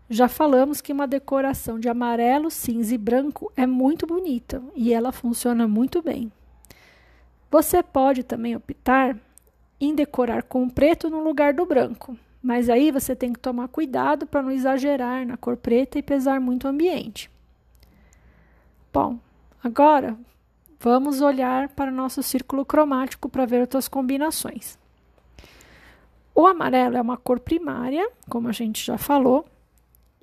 já 0.09 0.29
falamos 0.29 0.81
que 0.81 0.93
uma 0.93 1.07
decoração 1.07 1.81
de 1.81 1.88
amarelo, 1.88 2.50
cinza 2.50 2.95
e 2.95 2.99
branco 2.99 3.50
é 3.57 3.67
muito 3.67 4.07
bonita 4.07 4.62
e 4.75 4.93
ela 4.93 5.11
funciona 5.11 5.67
muito 5.67 6.03
bem. 6.03 6.31
Você 7.50 7.83
pode 7.83 8.23
também 8.23 8.55
optar 8.55 9.17
em 9.81 9.95
decorar 9.95 10.43
com 10.43 10.69
preto 10.69 11.09
no 11.09 11.23
lugar 11.23 11.55
do 11.55 11.65
branco, 11.65 12.17
mas 12.43 12.69
aí 12.69 12.91
você 12.91 13.17
tem 13.17 13.33
que 13.33 13.41
tomar 13.41 13.69
cuidado 13.69 14.26
para 14.26 14.43
não 14.43 14.50
exagerar 14.50 15.26
na 15.26 15.37
cor 15.37 15.57
preta 15.57 15.99
e 15.99 16.03
pesar 16.03 16.41
muito 16.41 16.65
o 16.65 16.69
ambiente. 16.69 17.31
Bom, 18.93 19.19
agora 19.62 20.17
vamos 20.79 21.21
olhar 21.21 21.69
para 21.71 21.91
o 21.91 21.95
nosso 21.95 22.23
círculo 22.23 22.65
cromático 22.65 23.29
para 23.29 23.47
ver 23.47 23.62
outras 23.62 23.88
combinações. 23.88 24.79
O 26.38 26.47
amarelo 26.47 26.99
é 26.99 27.00
uma 27.00 27.16
cor 27.16 27.40
primária, 27.40 28.07
como 28.28 28.47
a 28.47 28.52
gente 28.52 28.85
já 28.85 28.99
falou, 28.99 29.47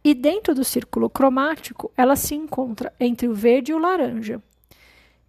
e 0.03 0.13
dentro 0.13 0.53
do 0.53 0.63
círculo 0.63 1.10
cromático, 1.10 1.91
ela 1.98 2.15
se 2.15 2.36
encontra 2.36 2.93
entre 3.00 3.27
o 3.27 3.34
verde 3.34 3.72
e 3.72 3.75
o 3.75 3.79
laranja. 3.79 4.39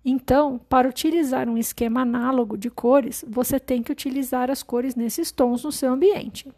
Então, 0.04 0.60
para 0.68 0.86
utilizar 0.86 1.48
um 1.48 1.56
esquema 1.56 2.02
análogo 2.02 2.58
de 2.58 2.68
cores, 2.68 3.24
você 3.26 3.58
tem 3.58 3.82
que 3.82 3.90
utilizar 3.90 4.50
as 4.50 4.62
cores 4.62 4.94
nesses 4.94 5.32
tons 5.32 5.64
no 5.64 5.72
seu 5.72 5.90
ambiente, 5.90 6.52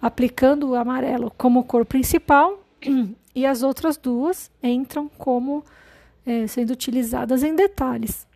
aplicando 0.00 0.70
o 0.70 0.74
amarelo 0.74 1.30
como 1.36 1.64
cor 1.64 1.84
principal 1.84 2.64
e 3.34 3.44
as 3.44 3.62
outras 3.62 3.98
duas 3.98 4.50
entram 4.62 5.06
como 5.18 5.62
é, 6.24 6.46
sendo 6.46 6.70
utilizadas 6.70 7.42
em 7.42 7.54
detalhes. 7.54 8.26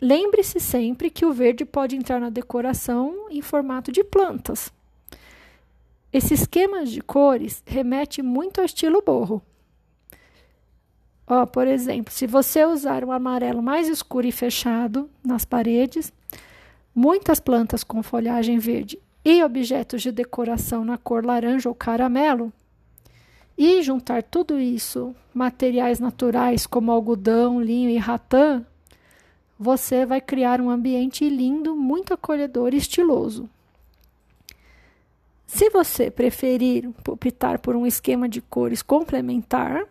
Lembre-se 0.00 0.58
sempre 0.58 1.10
que 1.10 1.26
o 1.26 1.32
verde 1.32 1.64
pode 1.64 1.94
entrar 1.94 2.18
na 2.18 2.30
decoração 2.30 3.26
em 3.30 3.42
formato 3.42 3.92
de 3.92 4.02
plantas. 4.02 4.72
Esse 6.12 6.34
esquema 6.34 6.84
de 6.84 7.00
cores 7.02 7.62
remete 7.66 8.22
muito 8.22 8.60
ao 8.60 8.64
estilo 8.64 9.02
borro. 9.02 9.42
Ó, 11.26 11.46
por 11.46 11.68
exemplo, 11.68 12.12
se 12.12 12.26
você 12.26 12.64
usar 12.64 13.04
um 13.04 13.12
amarelo 13.12 13.62
mais 13.62 13.88
escuro 13.88 14.26
e 14.26 14.32
fechado 14.32 15.08
nas 15.24 15.44
paredes, 15.44 16.12
muitas 16.94 17.38
plantas 17.38 17.84
com 17.84 18.02
folhagem 18.02 18.58
verde 18.58 18.98
e 19.24 19.44
objetos 19.44 20.02
de 20.02 20.10
decoração 20.10 20.84
na 20.84 20.96
cor 20.98 21.24
laranja 21.24 21.68
ou 21.68 21.74
caramelo, 21.74 22.52
e 23.56 23.82
juntar 23.82 24.22
tudo 24.22 24.58
isso, 24.58 25.14
materiais 25.34 26.00
naturais 26.00 26.66
como 26.66 26.90
algodão, 26.90 27.60
linho 27.60 27.90
e 27.90 27.98
ratã, 27.98 28.64
você 29.62 30.06
vai 30.06 30.22
criar 30.22 30.58
um 30.58 30.70
ambiente 30.70 31.28
lindo, 31.28 31.76
muito 31.76 32.14
acolhedor 32.14 32.72
e 32.72 32.78
estiloso. 32.78 33.46
Se 35.46 35.68
você 35.68 36.10
preferir 36.10 36.88
optar 37.06 37.58
por 37.58 37.76
um 37.76 37.86
esquema 37.86 38.26
de 38.26 38.40
cores 38.40 38.80
complementar, 38.80 39.84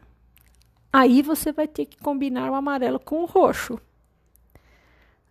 aí 0.91 1.21
você 1.21 1.51
vai 1.51 1.67
ter 1.67 1.85
que 1.85 1.99
combinar 1.99 2.49
o 2.49 2.55
amarelo 2.55 2.99
com 2.99 3.21
o 3.21 3.25
roxo. 3.25 3.79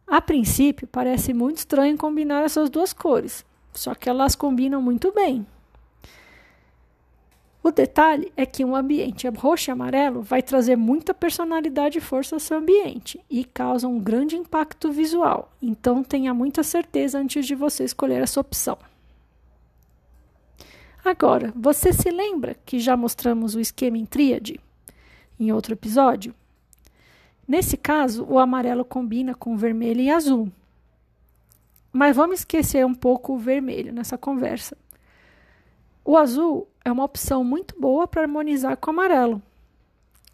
A 0.06 0.20
princípio, 0.20 0.86
parece 0.86 1.34
muito 1.34 1.56
estranho 1.56 1.98
combinar 1.98 2.44
essas 2.44 2.70
duas 2.70 2.92
cores, 2.92 3.44
só 3.74 3.92
que 3.92 4.08
elas 4.08 4.36
combinam 4.36 4.80
muito 4.80 5.12
bem. 5.12 5.44
O 7.62 7.72
detalhe 7.72 8.32
é 8.36 8.46
que 8.46 8.64
um 8.64 8.76
ambiente 8.76 9.28
roxo 9.28 9.70
e 9.70 9.72
amarelo 9.72 10.22
vai 10.22 10.42
trazer 10.42 10.76
muita 10.76 11.12
personalidade 11.12 11.98
e 11.98 12.00
força 12.00 12.36
ao 12.36 12.40
seu 12.40 12.58
ambiente 12.58 13.20
e 13.28 13.44
causa 13.44 13.88
um 13.88 13.98
grande 13.98 14.36
impacto 14.36 14.92
visual. 14.92 15.52
Então 15.60 16.04
tenha 16.04 16.32
muita 16.32 16.62
certeza 16.62 17.18
antes 17.18 17.46
de 17.46 17.54
você 17.54 17.84
escolher 17.84 18.22
essa 18.22 18.40
opção. 18.40 18.78
Agora, 21.04 21.52
você 21.56 21.92
se 21.92 22.10
lembra 22.10 22.54
que 22.66 22.78
já 22.78 22.96
mostramos 22.96 23.54
o 23.54 23.60
esquema 23.60 23.98
em 23.98 24.06
tríade 24.06 24.60
em 25.38 25.50
outro 25.52 25.72
episódio? 25.72 26.34
Nesse 27.46 27.76
caso, 27.76 28.24
o 28.28 28.38
amarelo 28.38 28.84
combina 28.84 29.34
com 29.34 29.56
vermelho 29.56 30.00
e 30.00 30.10
azul. 30.10 30.52
Mas 31.90 32.14
vamos 32.14 32.40
esquecer 32.40 32.84
um 32.84 32.94
pouco 32.94 33.32
o 33.32 33.38
vermelho 33.38 33.92
nessa 33.92 34.18
conversa. 34.18 34.76
O 36.04 36.16
azul 36.16 36.68
é 36.88 36.92
uma 36.92 37.04
opção 37.04 37.44
muito 37.44 37.78
boa 37.78 38.08
para 38.08 38.22
harmonizar 38.22 38.76
com 38.76 38.90
o 38.90 38.94
amarelo. 38.94 39.42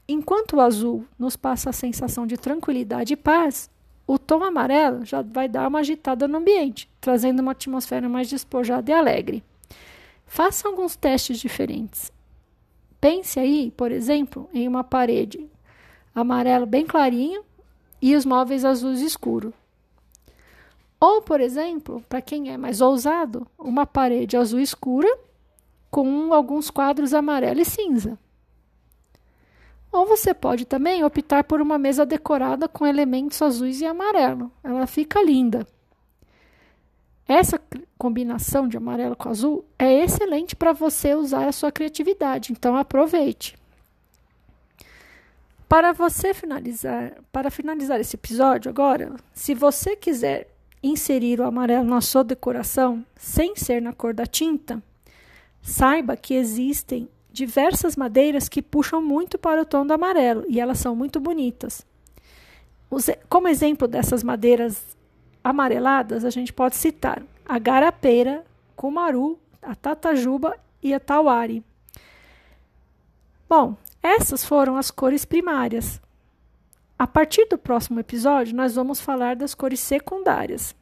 Enquanto 0.06 0.56
o 0.56 0.60
azul 0.60 1.04
nos 1.18 1.36
passa 1.36 1.70
a 1.70 1.72
sensação 1.72 2.26
de 2.26 2.36
tranquilidade 2.36 3.12
e 3.12 3.16
paz, 3.16 3.68
o 4.06 4.18
tom 4.18 4.42
amarelo 4.44 5.04
já 5.04 5.22
vai 5.22 5.48
dar 5.48 5.66
uma 5.66 5.80
agitada 5.80 6.28
no 6.28 6.38
ambiente, 6.38 6.88
trazendo 7.00 7.40
uma 7.40 7.52
atmosfera 7.52 8.08
mais 8.08 8.28
despojada 8.28 8.90
e 8.90 8.94
alegre. 8.94 9.42
Faça 10.26 10.68
alguns 10.68 10.94
testes 10.94 11.38
diferentes. 11.38 12.12
Pense 13.00 13.40
aí, 13.40 13.72
por 13.76 13.90
exemplo, 13.90 14.48
em 14.52 14.68
uma 14.68 14.84
parede 14.84 15.48
amarelo 16.14 16.66
bem 16.66 16.86
clarinho 16.86 17.42
e 18.00 18.14
os 18.14 18.24
móveis 18.24 18.64
azuis 18.64 19.00
escuro. 19.00 19.52
Ou, 21.00 21.20
por 21.20 21.40
exemplo, 21.40 22.02
para 22.08 22.22
quem 22.22 22.50
é 22.50 22.56
mais 22.56 22.80
ousado, 22.80 23.46
uma 23.58 23.84
parede 23.84 24.36
azul 24.36 24.60
escura 24.60 25.23
com 25.94 26.34
alguns 26.34 26.70
quadros 26.70 27.14
amarelo 27.14 27.60
e 27.60 27.64
cinza. 27.64 28.18
Ou 29.92 30.04
você 30.04 30.34
pode 30.34 30.64
também 30.64 31.04
optar 31.04 31.44
por 31.44 31.60
uma 31.60 31.78
mesa 31.78 32.04
decorada 32.04 32.66
com 32.66 32.84
elementos 32.84 33.40
azuis 33.40 33.80
e 33.80 33.86
amarelo. 33.86 34.50
Ela 34.64 34.88
fica 34.88 35.22
linda. 35.22 35.64
Essa 37.28 37.60
combinação 37.96 38.66
de 38.66 38.76
amarelo 38.76 39.14
com 39.14 39.28
azul 39.28 39.64
é 39.78 40.02
excelente 40.02 40.56
para 40.56 40.72
você 40.72 41.14
usar 41.14 41.46
a 41.46 41.52
sua 41.52 41.70
criatividade, 41.70 42.50
então 42.50 42.76
aproveite. 42.76 43.56
Para 45.68 45.92
você 45.92 46.34
finalizar, 46.34 47.12
para 47.30 47.52
finalizar 47.52 48.00
esse 48.00 48.16
episódio 48.16 48.68
agora, 48.68 49.14
se 49.32 49.54
você 49.54 49.94
quiser 49.94 50.48
inserir 50.82 51.38
o 51.38 51.44
amarelo 51.44 51.84
na 51.84 52.00
sua 52.00 52.24
decoração 52.24 53.06
sem 53.14 53.54
ser 53.54 53.80
na 53.80 53.92
cor 53.92 54.12
da 54.12 54.26
tinta, 54.26 54.82
saiba 55.64 56.14
que 56.14 56.34
existem 56.34 57.08
diversas 57.32 57.96
madeiras 57.96 58.50
que 58.50 58.60
puxam 58.60 59.02
muito 59.02 59.38
para 59.38 59.62
o 59.62 59.64
tom 59.64 59.86
do 59.86 59.94
amarelo 59.94 60.44
e 60.46 60.60
elas 60.60 60.78
são 60.78 60.94
muito 60.94 61.18
bonitas. 61.18 61.84
Como 63.30 63.48
exemplo 63.48 63.88
dessas 63.88 64.22
madeiras 64.22 64.94
amareladas, 65.42 66.22
a 66.22 66.30
gente 66.30 66.52
pode 66.52 66.76
citar 66.76 67.22
a 67.46 67.58
garapeira, 67.58 68.44
cumaru, 68.76 69.38
a 69.62 69.74
tatajuba 69.74 70.54
e 70.82 70.92
a 70.92 71.00
tauari. 71.00 71.64
Bom, 73.48 73.74
essas 74.02 74.44
foram 74.44 74.76
as 74.76 74.90
cores 74.90 75.24
primárias. 75.24 76.00
A 76.98 77.06
partir 77.06 77.46
do 77.46 77.56
próximo 77.56 77.98
episódio, 77.98 78.54
nós 78.54 78.74
vamos 78.74 79.00
falar 79.00 79.34
das 79.34 79.54
cores 79.54 79.80
secundárias. 79.80 80.76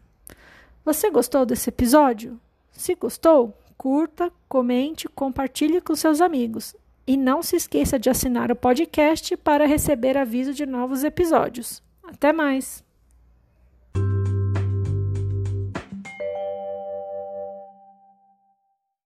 Você 0.85 1.09
gostou 1.09 1.47
desse 1.47 1.69
episódio? 1.69 2.39
Se 2.73 2.95
gostou, 2.97 3.57
curta, 3.77 4.33
comente, 4.49 5.09
compartilhe 5.09 5.81
com 5.81 5.95
seus 5.95 6.21
amigos. 6.21 6.75
E 7.07 7.17
não 7.17 7.43
se 7.43 7.57
esqueça 7.57 7.99
de 7.99 8.09
assinar 8.09 8.53
o 8.53 8.57
podcast 8.57 9.37
para 9.37 9.67
receber 9.67 10.17
aviso 10.17 10.55
de 10.55 10.65
novos 10.65 11.03
episódios. 11.03 11.83
Até 12.05 12.33
mais! 12.33 12.85